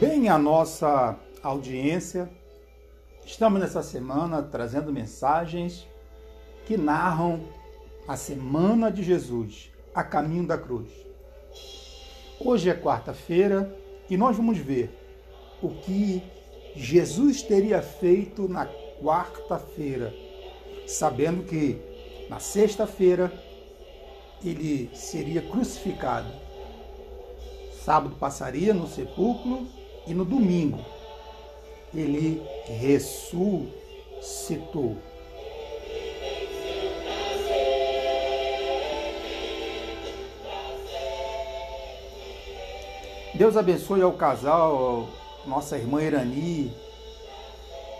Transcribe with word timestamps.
Bem, 0.00 0.28
a 0.28 0.36
nossa 0.36 1.16
audiência, 1.40 2.28
estamos 3.24 3.60
nessa 3.60 3.80
semana 3.80 4.42
trazendo 4.42 4.92
mensagens 4.92 5.86
que 6.66 6.76
narram 6.76 7.44
a 8.08 8.16
semana 8.16 8.90
de 8.90 9.04
Jesus, 9.04 9.70
a 9.94 10.02
caminho 10.02 10.48
da 10.48 10.58
cruz. 10.58 10.90
Hoje 12.40 12.68
é 12.68 12.74
quarta-feira 12.74 13.72
e 14.10 14.16
nós 14.16 14.36
vamos 14.36 14.58
ver 14.58 14.90
o 15.62 15.68
que 15.68 16.24
Jesus 16.74 17.42
teria 17.42 17.80
feito 17.80 18.48
na 18.48 18.66
quarta-feira, 19.00 20.12
sabendo 20.88 21.44
que 21.44 21.80
na 22.28 22.40
sexta-feira 22.40 23.32
ele 24.44 24.90
seria 24.92 25.40
crucificado. 25.40 26.32
Sábado 27.84 28.16
passaria 28.16 28.74
no 28.74 28.88
sepulcro 28.88 29.83
e 30.06 30.14
no 30.14 30.24
domingo 30.24 30.78
ele 31.94 32.42
ressuscitou. 32.66 33.70
Deus 43.34 43.56
abençoe 43.56 44.00
ao 44.00 44.12
casal, 44.12 45.08
nossa 45.44 45.76
irmã 45.76 46.00
Irani 46.02 46.72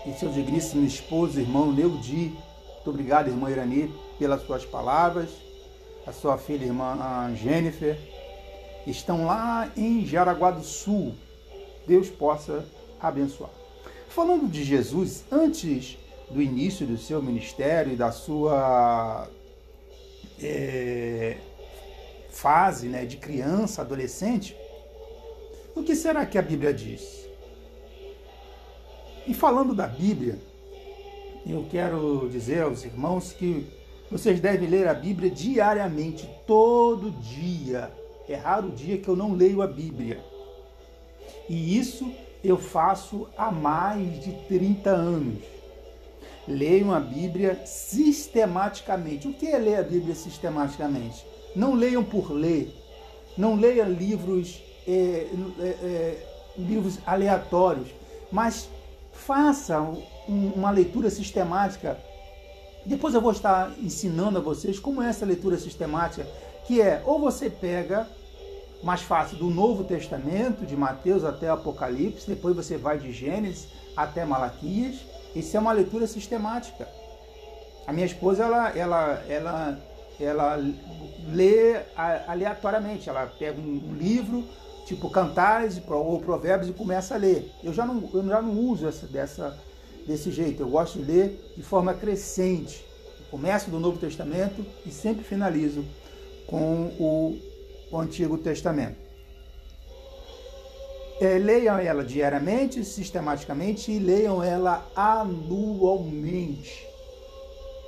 e 0.07 0.13
seu 0.13 0.31
digníssimo 0.31 0.87
esposo, 0.87 1.41
irmão 1.41 1.73
Neudi. 1.73 2.33
Muito 2.75 2.91
obrigado, 2.91 3.29
irmã 3.29 3.51
Irani, 3.51 3.93
pelas 4.19 4.43
suas 4.43 4.65
palavras. 4.65 5.31
A 6.07 6.13
sua 6.13 6.37
filha, 6.37 6.65
irmã 6.65 7.35
Jennifer, 7.35 7.99
estão 8.87 9.27
lá 9.27 9.71
em 9.77 10.07
Jaraguá 10.07 10.51
do 10.51 10.63
Sul. 10.63 11.15
Deus 11.87 12.09
possa 12.09 12.65
abençoar. 13.01 13.51
Falando 14.09 14.49
de 14.49 14.63
Jesus, 14.63 15.25
antes 15.31 15.99
do 16.31 16.41
início 16.41 16.87
do 16.87 16.97
seu 16.97 17.23
ministério 17.23 17.93
e 17.93 17.97
da 17.97 18.13
sua 18.13 19.29
é, 20.41 21.37
fase 22.31 22.89
né, 22.89 23.05
de 23.05 23.17
criança, 23.17 23.83
adolescente, 23.83 24.57
o 25.75 25.83
que 25.83 25.95
será 25.95 26.25
que 26.25 26.39
a 26.39 26.43
Bíblia 26.43 26.73
diz? 26.73 27.29
E 29.27 29.35
falando 29.35 29.75
da 29.75 29.87
Bíblia, 29.87 30.39
eu 31.47 31.67
quero 31.71 32.29
dizer 32.31 32.63
aos 32.63 32.85
irmãos 32.85 33.33
que 33.33 33.67
vocês 34.11 34.41
devem 34.41 34.69
ler 34.69 34.87
a 34.87 34.95
Bíblia 34.95 35.31
diariamente, 35.31 36.29
todo 36.47 37.11
dia. 37.11 37.91
É 38.29 38.35
raro 38.35 38.69
o 38.69 38.73
dia 38.73 38.99
que 38.99 39.09
eu 39.09 39.17
não 39.17 39.35
leio 39.35 39.61
a 39.61 39.67
Bíblia. 39.67 40.23
E 41.49 41.79
isso 41.79 42.11
eu 42.43 42.59
faço 42.59 43.29
há 43.37 43.51
mais 43.51 44.23
de 44.23 44.33
30 44.49 44.91
anos. 44.91 45.43
Leio 46.47 46.93
a 46.93 47.01
Bíblia 47.01 47.63
sistematicamente. 47.65 49.27
O 49.27 49.33
que 49.33 49.47
é 49.47 49.59
ler 49.59 49.77
a 49.77 49.83
Bíblia 49.83 50.15
sistematicamente? 50.15 51.25
Não 51.57 51.75
leiam 51.75 52.05
por 52.05 52.31
ler. 52.31 52.75
Não 53.37 53.57
leiam 53.57 53.91
livros 53.91 54.63
é, 54.87 55.27
é, 55.61 55.65
é, 55.65 56.27
livros 56.59 56.99
aleatórios, 57.07 57.89
mas 58.31 58.69
faça 59.13 59.81
um, 59.81 60.53
uma 60.55 60.71
leitura 60.71 61.09
sistemática. 61.09 61.99
Depois 62.85 63.15
eu 63.15 63.21
vou 63.21 63.33
estar 63.33 63.73
ensinando 63.81 64.39
a 64.39 64.43
vocês 64.43 64.79
como 64.79 65.03
é 65.03 65.09
essa 65.09 65.25
leitura 65.25 65.57
sistemática, 65.57 66.27
que 66.67 66.81
é 66.81 67.03
ou 67.07 67.19
você 67.19 67.49
pega 67.49 68.07
mais 68.85 69.01
fácil 69.01 69.39
do 69.39 69.49
Novo 69.49 69.83
Testamento, 69.85 70.67
de 70.67 70.77
Mateus 70.77 71.25
até 71.25 71.49
Apocalipse, 71.49 72.29
depois 72.29 72.55
você 72.55 72.77
vai 72.77 72.99
de 72.99 73.13
Gênesis 73.13 73.69
até 73.97 74.25
Malaquias. 74.25 74.97
Isso 75.35 75.57
é 75.57 75.61
uma 75.61 75.73
leitura 75.73 76.07
sistemática. 76.07 76.87
A 77.87 77.93
minha 77.93 78.07
esposa 78.07 78.45
ela 78.45 78.71
ela 78.77 79.25
ela 79.29 79.79
ela 80.21 80.57
lê 81.29 81.81
aleatoriamente, 82.29 83.09
ela 83.09 83.27
pega 83.27 83.61
um 83.61 83.95
livro, 83.95 84.45
tipo 84.87 85.11
Cantares 85.11 85.81
ou 85.89 86.21
Provérbios 86.21 86.71
e 86.71 86.73
começa 86.73 87.15
a 87.15 87.19
ler. 87.19 87.51
Eu 87.65 87.73
já 87.73 87.85
não, 87.85 88.09
eu 88.13 88.23
já 88.23 88.41
não 88.41 88.57
uso 88.59 88.87
essa, 88.87 89.07
dessa, 89.07 89.59
desse 90.07 90.31
jeito, 90.31 90.63
eu 90.63 90.69
gosto 90.69 90.99
de 90.99 91.05
ler 91.05 91.53
de 91.57 91.63
forma 91.63 91.95
crescente. 91.95 92.85
Começo 93.31 93.71
do 93.71 93.81
Novo 93.81 93.99
Testamento 93.99 94.65
e 94.87 94.91
sempre 94.91 95.25
finalizo 95.25 95.85
com 96.47 96.93
o, 97.01 97.37
o 97.95 98.01
Antigo 98.01 98.37
Testamento. 98.37 98.97
É, 101.21 101.39
leiam 101.39 101.79
ela 101.79 102.05
diariamente, 102.05 102.85
sistematicamente 102.85 103.93
e 103.93 104.01
leiam 104.01 104.43
ela 104.43 104.85
anualmente. 104.97 106.85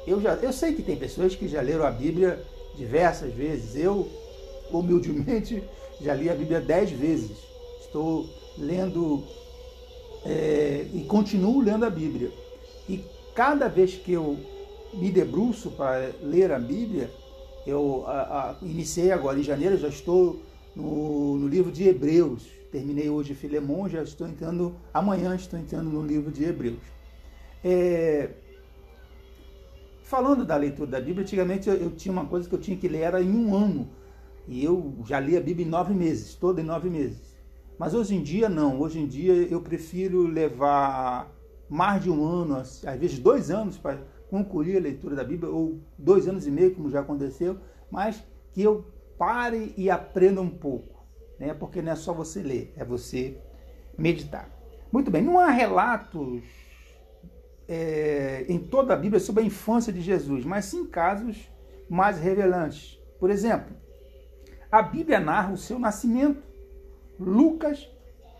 Eu, 0.06 0.20
já, 0.20 0.34
eu 0.34 0.52
sei 0.52 0.74
que 0.74 0.82
tem 0.82 0.94
pessoas 0.96 1.34
que 1.34 1.48
já 1.48 1.60
leram 1.60 1.84
a 1.84 1.90
Bíblia 1.90 2.40
diversas 2.76 3.34
vezes. 3.34 3.74
Eu, 3.74 4.08
humildemente, 4.70 5.62
já 6.00 6.14
li 6.14 6.30
a 6.30 6.34
Bíblia 6.34 6.60
dez 6.60 6.90
vezes. 6.90 7.36
Estou 7.80 8.26
lendo 8.56 9.24
é, 10.24 10.86
e 10.94 11.04
continuo 11.04 11.60
lendo 11.60 11.84
a 11.84 11.90
Bíblia. 11.90 12.30
E 12.88 13.04
cada 13.34 13.68
vez 13.68 13.94
que 13.94 14.12
eu 14.12 14.38
me 14.94 15.10
debruço 15.10 15.72
para 15.72 16.12
ler 16.22 16.52
a 16.52 16.60
Bíblia, 16.60 17.10
eu 17.66 18.04
a, 18.06 18.50
a, 18.50 18.56
iniciei 18.62 19.10
agora 19.10 19.38
em 19.38 19.42
janeiro, 19.42 19.76
já 19.76 19.88
estou 19.88 20.40
no, 20.74 21.36
no, 21.38 21.48
livro 21.48 21.72
de 21.72 21.88
Hebreus. 21.88 22.46
Terminei 22.70 23.08
hoje 23.08 23.34
Filemon, 23.34 23.88
já 23.88 24.02
estou 24.02 24.28
entrando, 24.28 24.74
amanhã 24.92 25.34
estou 25.34 25.58
entrando 25.58 25.90
no 25.90 26.04
livro 26.06 26.30
de 26.30 26.44
Hebreus. 26.44 26.78
É, 27.64 28.30
falando 30.02 30.44
da 30.44 30.56
leitura 30.56 30.90
da 30.90 31.00
Bíblia, 31.00 31.22
antigamente 31.22 31.68
eu, 31.68 31.74
eu, 31.74 31.90
tinha 31.90 32.12
uma 32.12 32.26
coisa 32.26 32.48
que 32.48 32.54
eu 32.54 32.60
tinha 32.60 32.76
que 32.76 32.88
ler 32.88 33.00
era 33.00 33.22
em 33.22 33.30
um 33.30 33.54
ano. 33.54 33.88
E 34.46 34.64
eu 34.64 34.94
já 35.04 35.18
li 35.18 35.36
a 35.36 35.40
Bíblia 35.40 35.66
em 35.66 35.70
nove 35.70 35.92
meses, 35.92 36.34
toda 36.34 36.60
em 36.60 36.64
nove 36.64 36.88
meses. 36.88 37.36
Mas 37.78 37.94
hoje 37.94 38.14
em 38.14 38.22
dia 38.22 38.48
não. 38.48 38.80
Hoje 38.80 39.00
em 39.00 39.06
dia 39.06 39.32
eu 39.32 39.60
prefiro 39.60 40.26
levar 40.26 41.35
mais 41.68 42.02
de 42.02 42.10
um 42.10 42.24
ano, 42.24 42.56
às 42.56 42.82
vezes 42.98 43.18
dois 43.18 43.50
anos 43.50 43.76
para 43.76 43.98
concluir 44.30 44.76
a 44.76 44.80
leitura 44.80 45.14
da 45.14 45.24
Bíblia, 45.24 45.50
ou 45.50 45.80
dois 45.98 46.28
anos 46.28 46.46
e 46.46 46.50
meio, 46.50 46.74
como 46.74 46.90
já 46.90 47.00
aconteceu, 47.00 47.58
mas 47.90 48.22
que 48.52 48.62
eu 48.62 48.84
pare 49.18 49.74
e 49.76 49.90
aprenda 49.90 50.40
um 50.40 50.50
pouco. 50.50 51.04
Né? 51.38 51.54
Porque 51.54 51.82
não 51.82 51.92
é 51.92 51.96
só 51.96 52.12
você 52.12 52.42
ler, 52.42 52.72
é 52.76 52.84
você 52.84 53.38
meditar. 53.96 54.50
Muito 54.92 55.10
bem, 55.10 55.22
não 55.22 55.38
há 55.38 55.50
relatos 55.50 56.42
é, 57.68 58.44
em 58.48 58.58
toda 58.58 58.94
a 58.94 58.96
Bíblia 58.96 59.20
sobre 59.20 59.42
a 59.42 59.46
infância 59.46 59.92
de 59.92 60.00
Jesus, 60.00 60.44
mas 60.44 60.66
sim 60.66 60.86
casos 60.86 61.50
mais 61.88 62.18
revelantes. 62.18 62.98
Por 63.18 63.30
exemplo, 63.30 63.74
a 64.70 64.82
Bíblia 64.82 65.20
narra 65.20 65.52
o 65.52 65.56
seu 65.56 65.78
nascimento. 65.78 66.42
Lucas, 67.18 67.88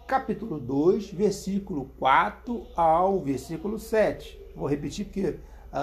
capítulo 0.07 0.59
2, 0.61 1.11
versículo 1.11 1.91
4 1.99 2.67
ao 2.77 3.21
versículo 3.21 3.79
7. 3.79 4.41
Vou 4.55 4.69
repetir 4.69 5.07
porque 5.07 5.37
a, 5.73 5.81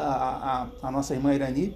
a, 0.81 0.88
a 0.88 0.91
nossa 0.91 1.13
irmã 1.13 1.34
Irani 1.34 1.75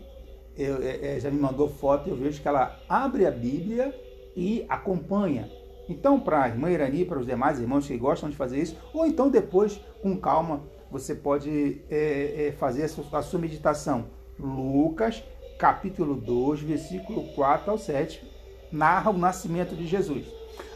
eu, 0.55 0.77
eu, 0.77 0.83
é, 0.83 1.17
é, 1.17 1.19
já 1.19 1.29
me 1.29 1.39
mandou 1.39 1.69
foto 1.69 2.07
e 2.07 2.11
eu 2.11 2.15
vejo 2.15 2.41
que 2.41 2.47
ela 2.47 2.79
abre 2.89 3.25
a 3.25 3.31
Bíblia 3.31 3.93
e 4.35 4.65
acompanha. 4.67 5.49
Então, 5.89 6.19
para 6.19 6.43
a 6.43 6.47
irmã 6.47 6.71
Irani, 6.71 7.05
para 7.05 7.19
os 7.19 7.25
demais 7.25 7.59
irmãos 7.59 7.87
que 7.87 7.97
gostam 7.97 8.29
de 8.29 8.35
fazer 8.35 8.59
isso, 8.59 8.75
ou 8.93 9.05
então 9.05 9.29
depois, 9.29 9.79
com 10.01 10.17
calma, 10.17 10.63
você 10.89 11.13
pode 11.13 11.81
é, 11.89 12.47
é, 12.47 12.51
fazer 12.53 12.83
a 12.83 12.87
sua, 12.87 13.19
a 13.19 13.21
sua 13.21 13.39
meditação. 13.39 14.05
Lucas, 14.39 15.23
capítulo 15.59 16.15
2, 16.15 16.61
versículo 16.61 17.23
4 17.35 17.71
ao 17.71 17.77
7 17.77 18.37
narra 18.71 19.11
o 19.11 19.17
nascimento 19.17 19.75
de 19.75 19.87
Jesus. 19.87 20.25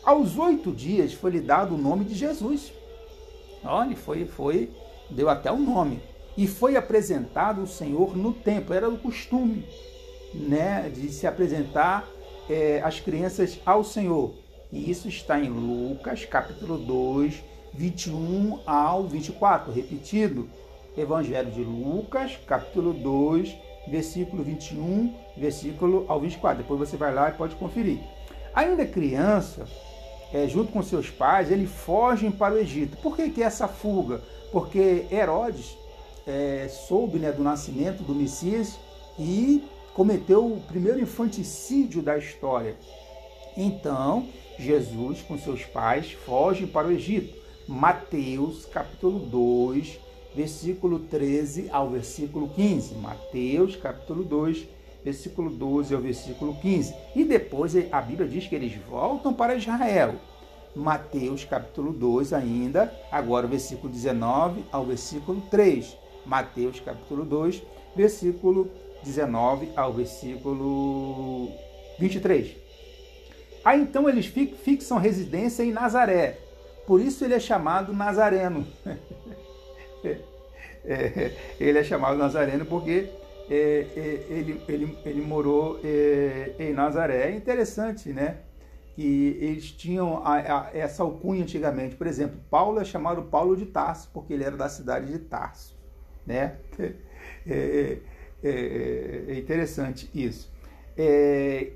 Aos 0.03 0.37
oito 0.37 0.71
dias 0.71 1.13
foi-lhe 1.13 1.39
dado 1.39 1.75
o 1.75 1.77
nome 1.77 2.05
de 2.05 2.15
Jesus. 2.15 2.73
Olha, 3.63 3.95
foi, 3.95 4.25
foi, 4.25 4.71
deu 5.09 5.29
até 5.29 5.51
o 5.51 5.57
nome. 5.57 6.01
E 6.35 6.47
foi 6.47 6.75
apresentado 6.75 7.61
o 7.61 7.67
Senhor 7.67 8.17
no 8.17 8.33
templo. 8.33 8.73
Era 8.73 8.89
o 8.89 8.97
costume 8.97 9.65
né, 10.33 10.89
de 10.93 11.09
se 11.11 11.27
apresentar 11.27 12.07
é, 12.49 12.81
as 12.83 12.99
crianças 12.99 13.59
ao 13.65 13.83
Senhor. 13.83 14.33
E 14.71 14.89
isso 14.89 15.07
está 15.07 15.39
em 15.39 15.49
Lucas, 15.49 16.25
capítulo 16.25 16.77
2, 16.77 17.43
21 17.73 18.59
ao 18.65 19.03
24. 19.03 19.71
Repetido, 19.71 20.49
Evangelho 20.97 21.51
de 21.51 21.63
Lucas, 21.63 22.37
capítulo 22.47 22.93
2, 22.93 23.55
versículo 23.87 24.43
21, 24.43 25.13
versículo 25.37 26.05
ao 26.07 26.19
24. 26.19 26.59
Depois 26.59 26.79
você 26.79 26.97
vai 26.97 27.13
lá 27.13 27.29
e 27.29 27.33
pode 27.33 27.55
conferir. 27.55 27.99
Ainda 28.53 28.85
criança, 28.85 29.65
é, 30.33 30.47
junto 30.47 30.71
com 30.71 30.81
seus 30.81 31.09
pais, 31.09 31.51
eles 31.51 31.69
fogem 31.69 32.31
para 32.31 32.53
o 32.53 32.57
Egito. 32.57 32.97
Por 32.97 33.15
que, 33.15 33.29
que 33.29 33.43
essa 33.43 33.67
fuga? 33.67 34.21
Porque 34.51 35.05
Herodes 35.11 35.77
é, 36.27 36.67
soube 36.69 37.19
né, 37.19 37.31
do 37.31 37.43
nascimento 37.43 38.03
do 38.03 38.13
Messias 38.13 38.77
e 39.17 39.63
cometeu 39.93 40.45
o 40.45 40.61
primeiro 40.61 40.99
infanticídio 40.99 42.01
da 42.01 42.17
história. 42.17 42.75
Então, 43.55 44.27
Jesus 44.57 45.21
com 45.21 45.37
seus 45.37 45.63
pais 45.65 46.11
fogem 46.11 46.67
para 46.67 46.87
o 46.87 46.91
Egito. 46.91 47.39
Mateus 47.67 48.65
capítulo 48.65 49.19
2, 49.19 49.99
versículo 50.35 50.99
13 50.99 51.69
ao 51.71 51.89
versículo 51.89 52.49
15. 52.49 52.95
Mateus 52.95 53.75
capítulo 53.75 54.23
2, 54.23 54.67
versículo 55.03 55.49
12 55.49 55.93
ao 55.93 56.01
versículo 56.01 56.55
15. 56.55 56.93
E 57.15 57.23
depois 57.23 57.73
a 57.91 58.01
Bíblia 58.01 58.27
diz 58.27 58.47
que 58.47 58.55
eles 58.55 58.73
voltam 58.89 59.33
para 59.33 59.55
Israel. 59.55 60.15
Mateus 60.75 61.43
capítulo 61.43 61.91
2 61.91 62.31
ainda, 62.31 62.93
agora 63.11 63.45
versículo 63.45 63.91
19 63.91 64.63
ao 64.71 64.85
versículo 64.85 65.41
3. 65.51 65.97
Mateus 66.25 66.79
capítulo 66.79 67.25
2, 67.25 67.61
versículo 67.95 68.69
19 69.03 69.69
ao 69.75 69.91
versículo 69.91 71.49
23. 71.99 72.55
Aí 73.63 73.81
então 73.81 74.07
eles 74.09 74.25
fixam 74.25 74.97
residência 74.97 75.63
em 75.63 75.71
Nazaré. 75.71 76.39
Por 76.87 77.01
isso 77.01 77.23
ele 77.23 77.33
é 77.33 77.39
chamado 77.39 77.93
Nazareno. 77.93 78.65
é, 80.83 81.31
ele 81.59 81.77
é 81.77 81.83
chamado 81.83 82.17
Nazareno 82.17 82.65
porque 82.65 82.91
é, 82.99 83.09
é, 83.09 83.20
ele, 83.53 84.61
ele, 84.67 84.97
ele 85.05 85.21
morou 85.21 85.79
é, 85.83 86.55
em 86.59 86.73
Nazaré. 86.73 87.31
É 87.31 87.35
interessante, 87.35 88.13
né? 88.13 88.37
Que 88.95 89.37
eles 89.41 89.71
tinham 89.71 90.25
a, 90.25 90.35
a, 90.37 90.69
essa 90.73 91.03
alcunha 91.03 91.43
antigamente. 91.43 91.95
Por 91.95 92.07
exemplo, 92.07 92.39
Paulo 92.49 92.79
é 92.79 92.85
chamado 92.85 93.23
Paulo 93.23 93.55
de 93.55 93.65
Tarso 93.65 94.09
porque 94.13 94.33
ele 94.33 94.43
era 94.43 94.55
da 94.55 94.69
cidade 94.69 95.11
de 95.11 95.19
Tarso, 95.19 95.77
né? 96.25 96.57
É, 97.47 97.97
é, 98.43 98.49
é, 98.49 99.25
é 99.29 99.39
interessante 99.39 100.09
isso. 100.13 100.51
É, 100.97 101.71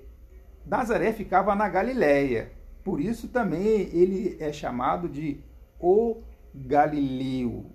Nazaré 0.65 1.13
ficava 1.13 1.55
na 1.55 1.67
Galiléia. 1.69 2.51
Por 2.83 2.99
isso 2.99 3.27
também 3.27 3.89
ele 3.93 4.37
é 4.39 4.51
chamado 4.51 5.07
de 5.07 5.39
o 5.79 6.21
Galileu. 6.53 7.74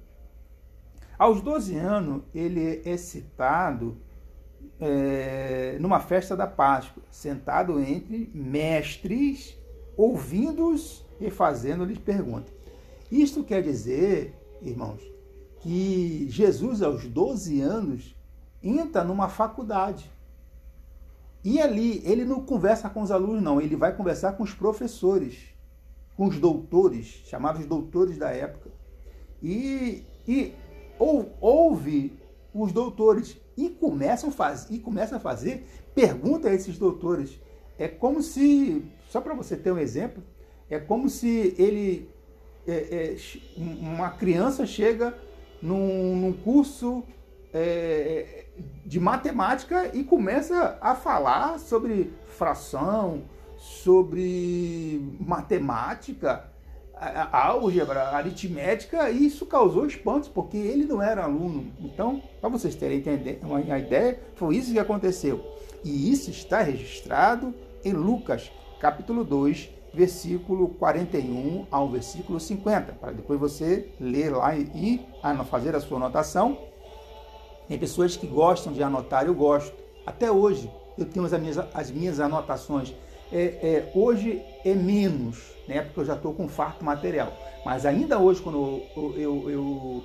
Aos 1.21 1.43
12 1.43 1.77
anos, 1.77 2.23
ele 2.35 2.81
é 2.83 2.97
citado 2.97 3.95
é, 4.81 5.77
numa 5.79 6.01
festa 6.01 6.35
da 6.35 6.47
Páscoa, 6.47 7.03
sentado 7.11 7.79
entre 7.79 8.31
mestres, 8.35 9.55
ouvindo-os 9.99 11.05
e 11.21 11.29
fazendo-lhes 11.29 11.99
perguntas. 11.99 12.55
Isto 13.13 13.45
quer 13.45 13.63
dizer, 13.63 14.35
irmãos, 14.63 15.03
que 15.61 16.27
Jesus, 16.31 16.81
aos 16.81 17.07
12 17.07 17.61
anos, 17.61 18.17
entra 18.63 19.05
numa 19.05 19.29
faculdade. 19.29 20.11
E 21.45 21.61
ali, 21.61 22.01
ele 22.03 22.25
não 22.25 22.41
conversa 22.47 22.89
com 22.89 23.03
os 23.03 23.11
alunos, 23.11 23.43
não, 23.43 23.61
ele 23.61 23.77
vai 23.77 23.95
conversar 23.95 24.33
com 24.39 24.43
os 24.43 24.55
professores, 24.55 25.37
com 26.17 26.29
os 26.29 26.39
doutores, 26.39 27.21
chamados 27.27 27.67
doutores 27.67 28.17
da 28.17 28.31
época. 28.31 28.71
E, 29.43 30.03
e 30.27 30.55
ou, 31.01 31.35
ouve 31.41 32.13
os 32.55 32.73
doutores 32.73 33.41
e 33.57 33.71
começam, 33.71 34.31
faz, 34.31 34.69
e 34.71 34.79
começam 34.79 35.17
a 35.17 35.21
fazer 35.21 35.67
pergunta 35.95 36.49
a 36.49 36.55
esses 36.55 36.79
doutores. 36.79 37.41
É 37.79 37.89
como 37.89 38.23
se, 38.23 38.85
só 39.09 39.21
para 39.21 39.33
você 39.33 39.57
ter 39.57 39.73
um 39.73 39.79
exemplo, 39.79 40.23
é 40.69 40.79
como 40.79 41.09
se 41.09 41.55
ele, 41.59 42.09
é, 42.67 43.17
é, 43.17 43.17
uma 43.57 44.11
criança 44.11 44.67
chega 44.67 45.17
num, 45.63 46.15
num 46.17 46.33
curso 46.35 47.03
é, 47.53 48.45
de 48.85 49.01
matemática 49.01 49.91
e 49.95 50.05
começa 50.05 50.79
a 50.83 50.95
falar 50.95 51.59
sobre 51.59 52.13
fração, 52.27 53.23
sobre 53.57 55.17
matemática, 55.19 56.50
álgebra, 57.33 58.09
aritmética, 58.09 59.11
e 59.11 59.27
isso 59.27 59.47
causou 59.47 59.87
espantos, 59.87 60.29
porque 60.29 60.57
ele 60.57 60.85
não 60.85 61.03
era 61.03 61.25
aluno. 61.25 61.73
Então, 61.81 62.23
para 62.41 62.51
vocês 62.51 62.75
terem 62.75 63.03
uma 63.43 63.79
ideia, 63.79 64.21
foi 64.35 64.57
isso 64.57 64.73
que 64.73 64.79
aconteceu. 64.79 65.45
E 65.85 66.13
isso 66.13 66.31
está 66.31 66.61
registrado 66.61 67.55
em 67.85 67.93
Lucas, 67.93 68.51
capítulo 68.79 69.25
2, 69.25 69.71
versículo 69.95 70.69
41 70.69 71.67
ao 71.71 71.89
versículo 71.89 72.39
50, 72.39 72.93
para 72.93 73.13
depois 73.13 73.41
você 73.41 73.89
ler 73.99 74.31
lá 74.31 74.55
e 74.57 75.01
fazer 75.49 75.75
a 75.75 75.81
sua 75.81 75.97
anotação 75.97 76.71
tem 77.71 77.79
pessoas 77.79 78.17
que 78.17 78.27
gostam 78.27 78.73
de 78.73 78.83
anotar, 78.83 79.27
eu 79.27 79.33
gosto. 79.33 79.73
Até 80.05 80.29
hoje 80.29 80.69
eu 80.99 81.07
tenho 81.07 81.25
as 81.25 81.33
minhas, 81.35 81.57
as 81.73 81.89
minhas 81.89 82.19
anotações. 82.19 82.93
É, 83.33 83.43
é, 83.43 83.93
hoje 83.95 84.43
é 84.65 84.75
menos, 84.75 85.39
né? 85.69 85.83
Porque 85.83 86.01
eu 86.01 86.05
já 86.05 86.15
estou 86.15 86.35
com 86.35 86.49
farto 86.49 86.85
material. 86.85 87.33
Mas 87.65 87.87
ainda 87.87 88.19
hoje, 88.19 88.41
quando 88.41 88.83
eu, 88.97 89.15
eu, 89.17 89.51
eu 89.51 90.03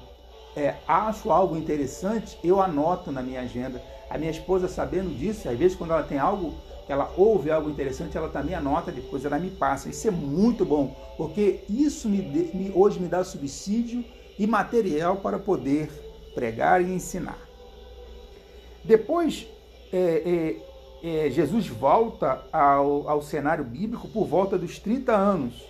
é, 0.55 0.75
acho 0.87 1.31
algo 1.31 1.57
interessante, 1.57 2.37
eu 2.43 2.61
anoto 2.61 3.11
na 3.11 3.21
minha 3.21 3.41
agenda. 3.41 3.81
A 4.09 4.17
minha 4.17 4.31
esposa, 4.31 4.67
sabendo 4.67 5.09
disso, 5.17 5.49
às 5.49 5.57
vezes 5.57 5.75
quando 5.75 5.91
ela 5.91 6.03
tem 6.03 6.19
algo, 6.19 6.53
ela 6.87 7.11
ouve 7.17 7.49
algo 7.49 7.69
interessante, 7.69 8.15
ela 8.15 8.29
também 8.29 8.55
anota, 8.55 8.91
depois 8.91 9.25
ela 9.25 9.39
me 9.39 9.49
passa. 9.49 9.89
Isso 9.89 10.07
é 10.07 10.11
muito 10.11 10.63
bom, 10.63 10.95
porque 11.17 11.61
isso 11.67 12.07
me, 12.07 12.21
me 12.21 12.71
hoje 12.73 12.99
me 12.99 13.07
dá 13.07 13.23
subsídio 13.23 14.05
e 14.37 14.45
material 14.45 15.17
para 15.17 15.39
poder 15.39 15.89
pregar 16.35 16.81
e 16.81 16.93
ensinar. 16.93 17.39
Depois, 18.83 19.47
é, 19.91 19.97
é, 19.97 20.74
é, 21.05 21.29
Jesus 21.29 21.67
volta 21.67 22.41
ao, 22.51 23.07
ao 23.07 23.21
cenário 23.21 23.63
bíblico 23.63 24.07
por 24.07 24.25
volta 24.25 24.57
dos 24.57 24.79
30 24.79 25.15
anos, 25.15 25.63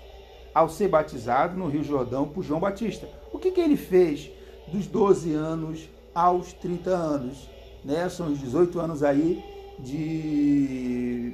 ao 0.53 0.69
ser 0.69 0.87
batizado 0.87 1.57
no 1.57 1.67
Rio 1.67 1.83
Jordão 1.83 2.25
por 2.25 2.41
João 2.41 2.61
Batista. 2.61 3.09
O 3.33 3.37
que, 3.37 3.51
que 3.51 3.59
ele 3.59 3.75
fez 3.75 4.31
dos 4.69 4.87
12 4.87 5.33
anos 5.33 5.89
aos 6.13 6.53
30 6.53 6.89
anos? 6.89 7.49
Né? 7.83 8.07
São 8.07 8.31
os 8.31 8.39
18 8.39 8.79
anos 8.79 9.03
aí 9.03 9.43
de 9.77 11.33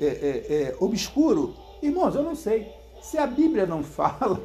é, 0.00 0.06
é, 0.06 0.54
é, 0.54 0.76
obscuro. 0.78 1.56
Irmãos, 1.82 2.14
eu 2.14 2.22
não 2.22 2.36
sei. 2.36 2.68
Se 3.02 3.18
a 3.18 3.26
Bíblia 3.26 3.66
não 3.66 3.82
fala, 3.82 4.38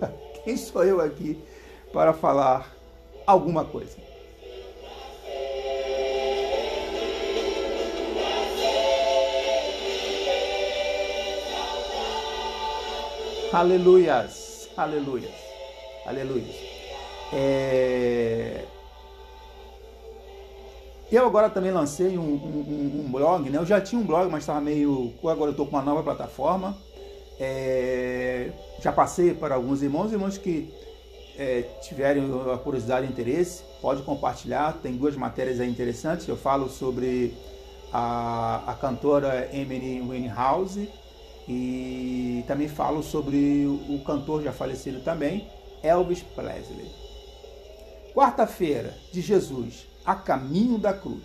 quem 0.43 0.57
sou 0.57 0.83
eu 0.83 0.99
aqui 0.99 1.37
para 1.93 2.13
falar 2.13 2.75
alguma 3.27 3.63
coisa? 3.63 4.06
Aleluias, 13.57 14.69
aleluias, 14.77 15.33
aleluias. 16.05 16.55
É... 17.33 18.65
Eu 21.11 21.25
agora 21.25 21.49
também 21.49 21.71
lancei 21.71 22.19
um, 22.19 22.35
um, 22.35 23.03
um, 23.03 23.11
blog, 23.11 23.49
né? 23.49 23.57
Eu 23.57 23.65
já 23.65 23.81
tinha 23.81 23.99
um 23.99 24.05
blog, 24.05 24.29
mas 24.29 24.43
estava 24.43 24.61
meio. 24.61 25.11
Agora 25.23 25.45
eu 25.45 25.51
estou 25.51 25.65
com 25.65 25.75
uma 25.75 25.81
nova 25.81 26.03
plataforma. 26.03 26.77
É... 27.39 28.51
Já 28.79 28.91
passei 28.91 29.33
para 29.33 29.55
alguns 29.55 29.81
irmãos, 29.81 30.11
irmãos 30.11 30.37
que 30.37 30.71
é, 31.35 31.63
tiverem 31.81 32.29
a 32.53 32.59
curiosidade 32.59 33.07
e 33.07 33.09
interesse, 33.09 33.63
pode 33.81 34.03
compartilhar. 34.03 34.77
Tem 34.83 34.95
duas 34.95 35.15
matérias 35.15 35.59
aí 35.59 35.67
interessantes. 35.67 36.27
Eu 36.27 36.37
falo 36.37 36.69
sobre 36.69 37.33
a, 37.91 38.61
a 38.67 38.75
cantora 38.75 39.49
Emily 39.51 39.99
Winehouse 39.99 40.87
e 41.47 42.43
também 42.47 42.67
falo 42.67 43.01
sobre 43.01 43.65
o 43.65 44.01
cantor 44.05 44.43
já 44.43 44.51
falecido 44.51 44.99
também, 45.01 45.47
Elvis 45.81 46.21
Presley. 46.21 46.91
Quarta-feira 48.13 48.97
de 49.11 49.21
Jesus, 49.21 49.87
a 50.05 50.15
caminho 50.15 50.77
da 50.77 50.93
cruz. 50.93 51.23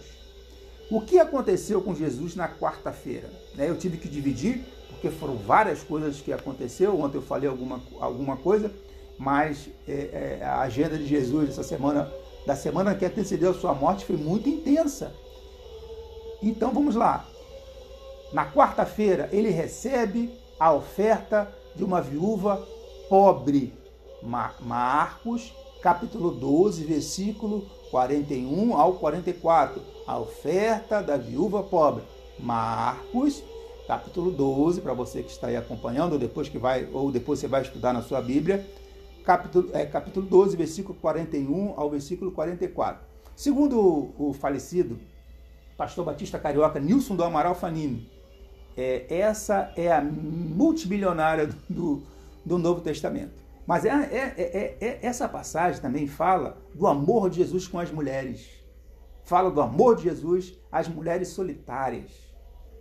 O 0.90 1.00
que 1.00 1.18
aconteceu 1.18 1.80
com 1.80 1.94
Jesus 1.94 2.36
na 2.36 2.48
quarta-feira? 2.48 3.30
Né, 3.54 3.68
eu 3.68 3.78
tive 3.78 3.96
que 3.96 4.08
dividir, 4.08 4.62
porque 4.90 5.10
foram 5.10 5.36
várias 5.36 5.82
coisas 5.82 6.20
que 6.20 6.32
aconteceu. 6.32 7.00
Ontem 7.00 7.16
eu 7.16 7.22
falei 7.22 7.48
alguma, 7.48 7.80
alguma 7.98 8.36
coisa, 8.36 8.70
mas 9.18 9.68
é, 9.88 10.38
é, 10.40 10.44
a 10.44 10.60
agenda 10.60 10.98
de 10.98 11.06
Jesus 11.06 11.48
essa 11.48 11.62
semana, 11.62 12.12
da 12.46 12.54
semana 12.54 12.94
que 12.94 13.04
antecedeu 13.04 13.50
a 13.50 13.54
sua 13.54 13.72
morte, 13.74 14.04
foi 14.04 14.16
muito 14.16 14.48
intensa. 14.48 15.14
Então 16.42 16.72
vamos 16.72 16.94
lá. 16.94 17.26
Na 18.32 18.50
quarta-feira, 18.50 19.28
ele 19.30 19.50
recebe 19.50 20.32
a 20.58 20.72
oferta 20.72 21.52
de 21.76 21.84
uma 21.84 22.00
viúva 22.00 22.66
pobre. 23.08 23.74
Marcos, 24.22 25.52
capítulo 25.82 26.30
12, 26.30 26.84
versículo 26.84 27.66
41 27.90 28.74
ao 28.74 28.94
44. 28.94 29.82
A 30.06 30.18
oferta 30.18 31.02
da 31.02 31.18
viúva 31.18 31.62
pobre. 31.62 32.04
Marcos, 32.38 33.42
capítulo 33.86 34.30
12, 34.30 34.80
para 34.80 34.94
você 34.94 35.22
que 35.22 35.30
está 35.30 35.48
aí 35.48 35.56
acompanhando, 35.56 36.14
ou 36.14 36.18
depois 36.18 36.48
que 36.48 36.56
vai, 36.56 36.88
ou 36.90 37.12
depois 37.12 37.38
você 37.38 37.46
vai 37.46 37.60
estudar 37.60 37.92
na 37.92 38.00
sua 38.00 38.22
Bíblia, 38.22 38.66
capítulo, 39.26 39.68
é, 39.74 39.84
capítulo 39.84 40.24
12, 40.26 40.56
versículo 40.56 40.98
41 40.98 41.74
ao 41.76 41.90
versículo 41.90 42.32
44. 42.32 43.04
Segundo 43.36 43.78
o, 43.78 44.30
o 44.30 44.32
falecido 44.32 44.98
pastor 45.76 46.04
batista 46.04 46.38
carioca 46.38 46.80
Nilson 46.80 47.16
do 47.16 47.24
Amaral 47.24 47.54
Fanini, 47.54 48.08
É, 48.76 49.06
essa 49.08 49.72
é 49.76 49.92
a 49.92 50.00
multimilionária 50.00 51.50
do, 51.68 52.02
do 52.44 52.58
Novo 52.58 52.80
Testamento. 52.80 53.42
Mas 53.66 53.84
é, 53.84 53.90
é, 53.90 54.34
é, 54.36 54.76
é, 54.80 54.98
essa 55.02 55.28
passagem 55.28 55.80
também 55.80 56.06
fala 56.06 56.58
do 56.74 56.86
amor 56.86 57.30
de 57.30 57.36
Jesus 57.36 57.68
com 57.68 57.78
as 57.78 57.90
mulheres. 57.90 58.48
Fala 59.24 59.50
do 59.50 59.60
amor 59.60 59.96
de 59.96 60.04
Jesus 60.04 60.58
às 60.70 60.88
mulheres 60.88 61.28
solitárias. 61.28 62.10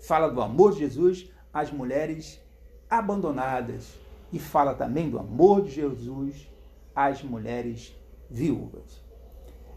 Fala 0.02 0.30
do 0.30 0.42
amor 0.42 0.74
de 0.74 0.80
Jesus 0.80 1.30
às 1.54 1.72
mulheres 1.72 2.42
abandonadas. 2.90 3.94
E 4.34 4.40
fala 4.40 4.74
também 4.74 5.10
do 5.10 5.20
amor 5.20 5.62
de 5.62 5.72
Jesus 5.72 6.50
às 6.96 7.22
mulheres 7.22 7.96
viúvas. 8.30 9.02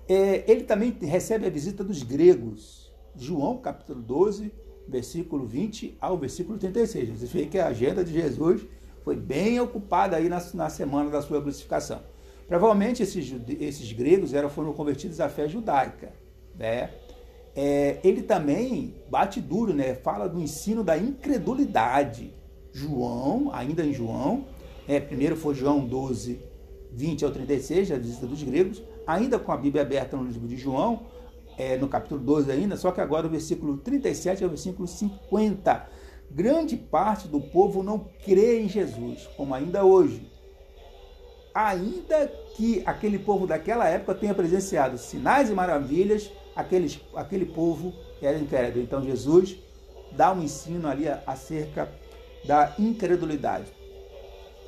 É, 0.09 0.51
ele 0.51 0.65
também 0.65 0.91
recebe 1.03 1.47
a 1.47 1.51
visita 1.51 1.85
dos 1.85 2.03
gregos. 2.03 2.93
João 3.17 3.59
capítulo 3.59 4.01
12, 4.01 4.53
versículo 4.89 5.47
20 5.47 5.97
ao 6.01 6.17
versículo 6.17 6.59
36. 6.59 7.09
Você 7.11 7.27
vê 7.27 7.47
que 7.47 7.59
a 7.59 7.69
agenda 7.69 8.05
de 8.05 8.13
Jesus 8.13 8.63
foi 9.03 9.17
bem 9.17 9.61
ocupada 9.61 10.17
aí 10.17 10.29
na, 10.29 10.43
na 10.55 10.71
semana 10.71 11.11
da 11.11 11.21
sua 11.21 11.41
crucificação. 11.41 12.01
Provavelmente 12.49 13.03
esses, 13.03 13.35
esses 13.61 13.93
gregos 13.93 14.35
eram, 14.35 14.49
foram 14.49 14.73
convertidos 14.73 15.21
à 15.21 15.29
fé 15.29 15.49
judaica. 15.49 16.13
Né? 16.55 16.91
É, 17.55 17.99
ele 18.03 18.23
também 18.23 18.95
bate 19.11 19.41
duro, 19.41 19.73
né? 19.73 19.95
fala 19.95 20.29
do 20.29 20.41
ensino 20.41 20.83
da 20.83 20.97
incredulidade. 20.97 22.35
João, 22.73 23.51
ainda 23.53 23.85
em 23.85 23.93
João, 23.93 24.47
é, 24.89 24.99
primeiro 24.99 25.37
foi 25.37 25.55
João 25.55 25.87
12, 25.87 26.41
20 26.93 27.25
ao 27.25 27.31
36, 27.31 27.93
a 27.93 27.97
visita 27.97 28.27
dos 28.27 28.43
gregos, 28.43 28.83
ainda 29.07 29.39
com 29.39 29.53
a 29.53 29.57
Bíblia 29.57 29.83
aberta 29.83 30.17
no 30.17 30.25
livro 30.25 30.49
de 30.49 30.57
João, 30.57 31.03
é, 31.59 31.77
no 31.77 31.89
capítulo 31.89 32.21
12 32.21 32.51
ainda, 32.51 32.77
só 32.77 32.91
que 32.91 33.01
agora 33.01 33.27
o 33.27 33.31
versículo 33.31 33.77
37 33.79 34.43
ao 34.43 34.51
versículo 34.51 34.87
50. 34.87 35.89
Grande 36.31 36.77
parte 36.77 37.29
do 37.29 37.41
povo 37.41 37.83
não 37.83 38.09
crê 38.25 38.61
em 38.61 38.69
Jesus, 38.69 39.29
como 39.37 39.55
ainda 39.55 39.85
hoje. 39.85 40.31
Ainda 41.55 42.27
que 42.57 42.83
aquele 42.85 43.19
povo 43.19 43.47
daquela 43.47 43.89
época 43.89 44.15
tenha 44.15 44.35
presenciado 44.35 44.99
sinais 44.99 45.49
e 45.49 45.53
maravilhas, 45.53 46.31
aqueles, 46.57 47.01
aquele 47.15 47.45
povo 47.45 47.93
era 48.21 48.39
incrédulo. 48.39 48.83
Então 48.83 49.05
Jesus 49.05 49.57
dá 50.13 50.33
um 50.33 50.43
ensino 50.43 50.89
ali 50.89 51.05
acerca 51.27 51.89
da 52.45 52.75
incredulidade. 52.79 53.67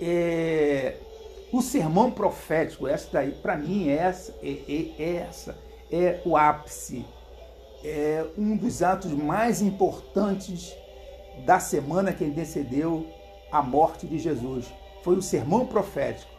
É, 0.01 0.97
o 1.53 1.61
sermão 1.61 2.11
profético, 2.11 2.87
essa 2.87 3.09
daí, 3.13 3.33
para 3.33 3.57
mim, 3.57 3.89
é 3.89 3.97
essa, 3.97 4.33
é, 4.43 4.51
é, 4.69 5.03
é 5.03 5.17
essa 5.17 5.66
é 5.91 6.21
o 6.25 6.37
ápice, 6.37 7.05
é 7.85 8.25
um 8.37 8.57
dos 8.57 8.83
atos 8.83 9.13
mais 9.13 9.63
importantes 9.63 10.75
da 11.45 11.59
semana 11.59 12.13
que 12.13 12.25
antecedeu 12.25 13.07
a 13.51 13.63
morte 13.63 14.07
de 14.07 14.19
Jesus. 14.19 14.67
Foi 15.03 15.17
o 15.17 15.23
sermão 15.23 15.67
profético. 15.67 16.31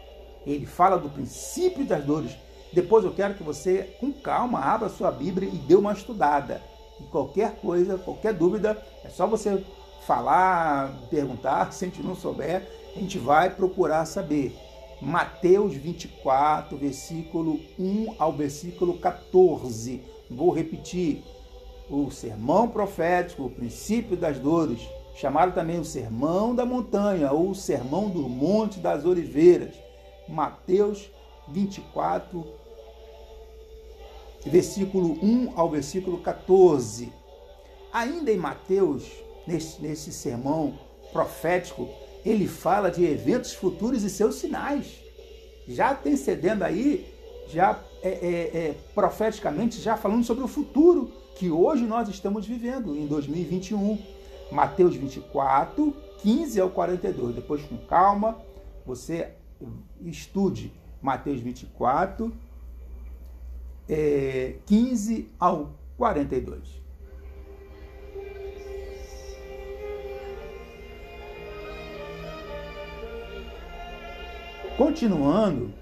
Ele 0.46 0.66
fala 0.66 0.98
do 0.98 1.10
princípio 1.10 1.86
das 1.86 2.04
dores. 2.04 2.36
Depois 2.74 3.06
eu 3.06 3.14
quero 3.14 3.34
que 3.34 3.44
você, 3.44 3.96
com 4.00 4.12
calma, 4.12 4.60
abra 4.60 4.90
sua 4.90 5.12
Bíblia 5.12 5.50
e 5.50 5.58
dê 5.58 5.76
uma 5.76 5.94
estudada. 5.94 6.62
E 7.00 7.04
qualquer 7.04 7.56
coisa, 7.56 7.98
qualquer 7.98 8.34
dúvida, 8.34 8.78
é 9.04 9.10
só 9.10 9.26
você 9.28 9.64
falar, 10.06 10.94
perguntar. 11.10 11.72
Se 11.74 11.86
a 11.86 11.88
gente 11.88 12.02
não 12.02 12.16
souber, 12.16 12.68
a 12.96 13.00
gente 13.00 13.18
vai 13.18 13.50
procurar 13.50 14.06
saber. 14.06 14.56
Mateus 15.02 15.76
24, 15.76 16.76
versículo 16.76 17.60
1 17.78 18.16
ao 18.18 18.34
versículo 18.34 18.98
14. 18.98 20.02
Vou 20.30 20.52
repetir. 20.52 21.24
O 21.90 22.12
sermão 22.12 22.68
profético, 22.68 23.46
o 23.46 23.50
princípio 23.50 24.18
das 24.18 24.38
dores, 24.38 24.82
chamado 25.16 25.54
também 25.54 25.80
o 25.80 25.86
sermão 25.86 26.54
da 26.54 26.66
montanha 26.66 27.32
ou 27.32 27.52
o 27.52 27.56
sermão 27.56 28.10
do 28.10 28.28
monte 28.28 28.80
das 28.80 29.06
oliveiras. 29.06 29.74
Mateus 30.28 31.10
24, 31.48 32.46
versículo 34.46 35.18
1 35.24 35.54
ao 35.56 35.70
versículo 35.70 36.18
14. 36.18 37.14
Ainda 37.94 38.32
em 38.32 38.38
Mateus, 38.38 39.06
nesse, 39.48 39.82
nesse 39.82 40.12
sermão 40.12 40.78
profético, 41.14 41.88
ele 42.28 42.48
fala 42.48 42.92
de 42.92 43.06
eventos 43.06 43.54
futuros 43.54 44.04
e 44.04 44.10
seus 44.10 44.36
sinais. 44.36 45.02
Já 45.68 45.92
antecedendo 45.92 46.64
aí, 46.64 47.08
já 47.50 47.80
é, 48.02 48.10
é, 48.10 48.58
é, 48.58 48.76
profeticamente, 48.94 49.80
já 49.80 49.96
falando 49.96 50.24
sobre 50.24 50.44
o 50.44 50.48
futuro 50.48 51.12
que 51.36 51.50
hoje 51.50 51.84
nós 51.86 52.10
estamos 52.10 52.46
vivendo, 52.46 52.96
em 52.96 53.08
2021. 53.08 53.98
Mateus 54.52 54.96
24, 54.96 55.94
15 56.20 56.60
ao 56.62 56.70
42. 56.70 57.36
Depois, 57.36 57.64
com 57.64 57.78
calma, 57.78 58.38
você 58.86 59.34
estude 60.02 60.72
Mateus 61.02 61.40
24, 61.42 62.34
é, 63.90 64.56
15 64.66 65.30
ao 65.40 65.72
42. 65.98 66.87
Continuando, 74.78 75.74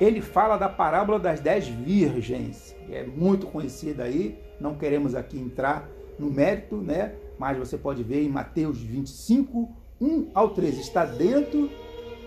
ele 0.00 0.20
fala 0.20 0.56
da 0.56 0.68
parábola 0.68 1.20
das 1.20 1.38
dez 1.38 1.68
virgens, 1.68 2.74
que 2.84 2.92
é 2.92 3.04
muito 3.04 3.46
conhecida 3.46 4.02
aí, 4.02 4.36
não 4.60 4.74
queremos 4.74 5.14
aqui 5.14 5.38
entrar 5.38 5.88
no 6.18 6.28
mérito, 6.28 6.78
né? 6.78 7.14
Mas 7.38 7.56
você 7.56 7.78
pode 7.78 8.02
ver 8.02 8.24
em 8.24 8.28
Mateus 8.28 8.78
25, 8.78 9.68
1 10.00 10.30
ao 10.34 10.50
13, 10.50 10.80
está 10.80 11.04
dentro 11.04 11.70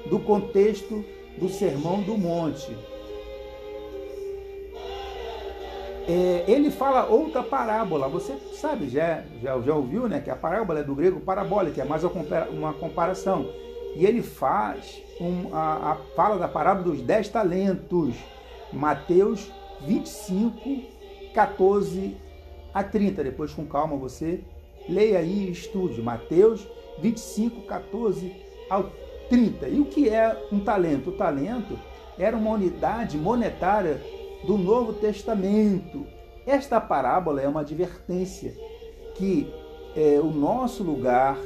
do 0.09 0.17
contexto 0.19 1.03
do 1.37 1.49
Sermão 1.49 2.01
do 2.01 2.17
Monte. 2.17 2.73
É, 6.11 6.43
ele 6.47 6.71
fala 6.71 7.05
outra 7.05 7.43
parábola, 7.43 8.07
você 8.07 8.35
sabe, 8.55 8.89
já, 8.89 9.21
já, 9.43 9.61
já 9.61 9.75
ouviu, 9.75 10.09
né? 10.09 10.19
Que 10.19 10.31
a 10.31 10.35
parábola 10.35 10.79
é 10.79 10.83
do 10.83 10.95
grego 10.95 11.19
parabólica, 11.19 11.83
é 11.83 11.85
mais 11.85 12.03
uma 12.03 12.73
comparação. 12.73 13.47
E 13.95 14.07
ele 14.07 14.23
faz 14.23 14.99
um, 15.21 15.55
a, 15.55 15.91
a 15.91 15.95
fala 16.15 16.39
da 16.39 16.47
parábola 16.47 16.85
dos 16.85 17.03
dez 17.03 17.29
talentos, 17.29 18.15
Mateus 18.73 19.51
25, 19.81 20.81
14 21.31 22.17
a 22.73 22.83
30. 22.83 23.23
Depois, 23.23 23.53
com 23.53 23.67
calma, 23.67 23.95
você 23.95 24.43
leia 24.89 25.19
aí 25.19 25.45
e 25.45 25.51
estude. 25.51 26.01
Mateus 26.01 26.67
25, 26.97 27.67
14 27.67 28.35
ao 28.67 28.89
30. 29.29 29.67
E 29.67 29.79
o 29.79 29.85
que 29.85 30.09
é 30.09 30.35
um 30.51 30.59
talento? 30.59 31.11
O 31.11 31.17
talento 31.17 31.77
era 32.17 32.35
uma 32.35 32.49
unidade 32.49 33.15
monetária 33.15 34.01
do 34.43 34.57
Novo 34.57 34.93
Testamento. 34.93 36.05
Esta 36.45 36.79
parábola 36.79 37.41
é 37.41 37.47
uma 37.47 37.61
advertência 37.61 38.55
que 39.15 39.51
é, 39.95 40.19
o 40.19 40.31
nosso 40.31 40.83
lugar 40.83 41.37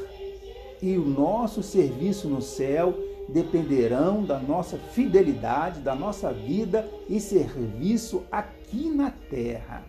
e 0.81 0.97
o 0.97 1.05
nosso 1.05 1.63
serviço 1.63 2.27
no 2.27 2.41
céu 2.41 2.93
dependerão 3.29 4.23
da 4.23 4.37
nossa 4.37 4.77
fidelidade, 4.77 5.79
da 5.79 5.95
nossa 5.95 6.31
vida 6.31 6.87
e 7.09 7.19
serviço 7.19 8.23
aqui 8.31 8.89
na 8.89 9.11
terra. 9.11 9.83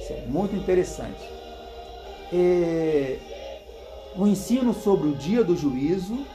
Isso 0.00 0.12
é 0.12 0.26
muito 0.26 0.56
interessante. 0.56 1.22
É, 2.32 3.18
o 4.16 4.26
ensino 4.26 4.74
sobre 4.74 5.08
o 5.08 5.14
dia 5.14 5.44
do 5.44 5.56
juízo, 5.56 6.26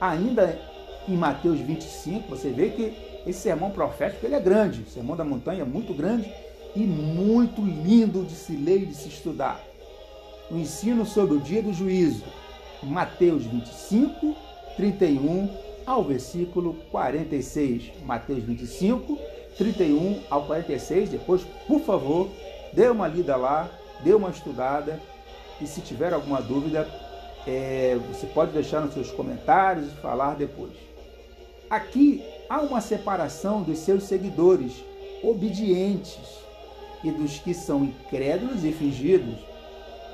ainda 0.00 0.58
em 1.06 1.16
Mateus 1.16 1.60
25, 1.60 2.28
você 2.28 2.50
vê 2.50 2.70
que 2.70 3.13
esse 3.26 3.40
sermão 3.40 3.70
profético 3.70 4.26
ele 4.26 4.34
é 4.34 4.40
grande, 4.40 4.82
o 4.82 4.90
sermão 4.90 5.16
da 5.16 5.24
montanha 5.24 5.62
é 5.62 5.64
muito 5.64 5.94
grande 5.94 6.32
e 6.74 6.80
muito 6.80 7.62
lindo 7.62 8.24
de 8.24 8.34
se 8.34 8.56
ler 8.56 8.82
e 8.82 8.86
de 8.86 8.94
se 8.94 9.08
estudar. 9.08 9.60
O 10.50 10.56
ensino 10.56 11.06
sobre 11.06 11.36
o 11.36 11.40
dia 11.40 11.62
do 11.62 11.72
juízo, 11.72 12.24
Mateus 12.82 13.44
25, 13.44 14.36
31 14.76 15.48
ao 15.86 16.02
versículo 16.02 16.74
46. 16.90 17.92
Mateus 18.04 18.42
25, 18.42 19.18
31 19.56 20.20
ao 20.30 20.44
46. 20.44 21.10
Depois, 21.10 21.42
por 21.66 21.80
favor, 21.80 22.28
dê 22.72 22.88
uma 22.88 23.08
lida 23.08 23.36
lá, 23.36 23.70
dê 24.02 24.12
uma 24.12 24.30
estudada 24.30 25.00
e 25.60 25.66
se 25.66 25.80
tiver 25.80 26.12
alguma 26.12 26.42
dúvida, 26.42 26.88
é, 27.46 27.98
você 28.08 28.26
pode 28.26 28.52
deixar 28.52 28.80
nos 28.80 28.94
seus 28.94 29.10
comentários 29.10 29.86
e 29.86 29.96
falar 29.96 30.34
depois. 30.34 30.72
Aqui 31.70 32.22
há 32.54 32.60
uma 32.60 32.80
separação 32.80 33.62
dos 33.62 33.78
seus 33.78 34.04
seguidores 34.04 34.84
obedientes 35.24 36.38
e 37.02 37.10
dos 37.10 37.38
que 37.38 37.52
são 37.52 37.84
incrédulos 37.84 38.64
e 38.64 38.70
fingidos, 38.70 39.34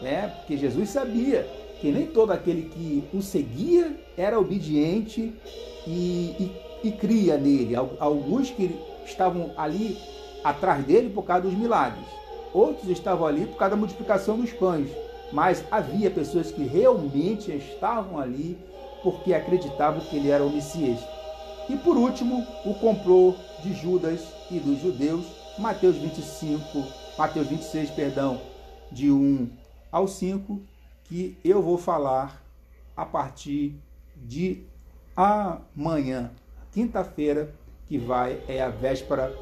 né? 0.01 0.33
Porque 0.39 0.57
Jesus 0.57 0.89
sabia 0.89 1.47
que 1.81 1.93
nem 1.93 2.07
todo 2.07 2.31
aquele 2.31 2.63
que 2.63 3.05
o 3.13 3.21
seguia 3.21 3.95
era 4.17 4.41
obediente 4.41 5.35
e, 5.87 6.35
e, 6.83 6.89
e 6.89 6.93
cria 6.93 7.37
nele. 7.37 7.77
Alguns 7.77 8.51
que 8.51 8.75
estavam 9.05 9.53
ali 9.57 9.99
atrás 10.43 10.83
dele 10.85 11.11
por 11.11 11.25
causa 11.25 11.43
dos 11.43 11.55
milagres. 11.55 12.07
outros 12.55 12.89
estavam 12.89 13.27
ali 13.27 13.45
por 13.45 13.59
causa 13.59 13.75
da 13.75 13.81
multiplicação 13.81 14.39
dos 14.39 14.51
pães, 14.51 14.89
mas 15.31 15.63
havia 15.71 16.11
pessoas 16.11 16.51
que 16.51 16.63
realmente 16.63 17.53
estavam 17.53 18.19
ali 18.19 18.57
porque 19.03 19.35
acreditavam 19.35 20.01
que 20.01 20.17
ele 20.17 20.31
era 20.31 20.45
o 20.45 20.51
Messias. 20.51 21.01
E 21.71 21.77
por 21.77 21.97
último, 21.97 22.45
o 22.65 22.75
complô 22.75 23.37
de 23.63 23.73
Judas 23.73 24.27
e 24.51 24.59
dos 24.59 24.81
judeus, 24.81 25.25
Mateus 25.57 25.97
25, 25.99 26.85
Mateus 27.17 27.47
26, 27.47 27.91
perdão, 27.91 28.41
de 28.91 29.09
1 29.09 29.49
ao 29.93 30.09
5, 30.09 30.61
que 31.05 31.39
eu 31.45 31.63
vou 31.63 31.79
falar 31.79 32.45
a 32.97 33.07
partir 33.07 33.77
de 34.17 34.65
amanhã, 35.15 36.33
quinta-feira, 36.73 37.55
que 37.87 37.97
vai 37.97 38.41
é 38.49 38.61
a 38.61 38.69
véspera. 38.69 39.33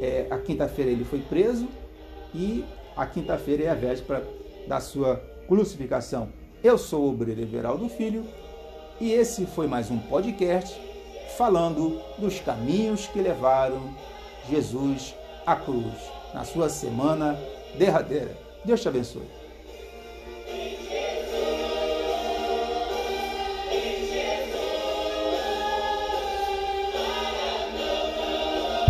É, 0.00 0.28
a 0.30 0.38
quinta-feira 0.38 0.92
ele 0.92 1.04
foi 1.04 1.22
preso 1.22 1.66
e 2.32 2.64
a 2.96 3.04
quinta-feira 3.04 3.64
é 3.64 3.68
a 3.68 3.74
véspera 3.74 4.24
da 4.68 4.78
sua 4.78 5.16
crucificação. 5.48 6.28
Eu 6.62 6.78
sou 6.78 7.06
o 7.06 7.10
Obreiro 7.10 7.40
Everaldo 7.40 7.88
Filho 7.88 8.24
e 9.00 9.10
esse 9.10 9.44
foi 9.44 9.66
mais 9.66 9.90
um 9.90 9.98
podcast 9.98 10.87
falando 11.36 12.00
dos 12.18 12.40
caminhos 12.40 13.06
que 13.06 13.20
levaram 13.20 13.94
Jesus 14.48 15.14
à 15.46 15.56
cruz 15.56 15.94
na 16.32 16.44
sua 16.44 16.68
semana 16.68 17.38
derradeira. 17.76 18.36
Deus 18.64 18.80
te 18.80 18.88
abençoe. 18.88 19.47